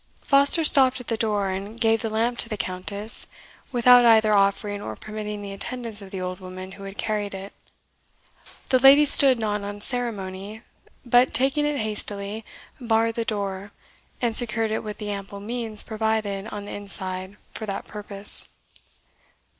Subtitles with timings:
[0.23, 3.27] Foster stopped at the door, and gave the lamp to the Countess,
[3.71, 7.53] without either offering or permitting the attendance of the old woman who had carried it.
[8.69, 10.63] The lady stood not on ceremony,
[11.05, 12.43] but taking it hastily,
[12.79, 13.73] barred the door,
[14.19, 18.47] and secured it with the ample means provided on the inside for that purpose.